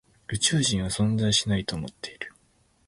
[0.29, 2.33] 宇宙人は存在しないと思っている。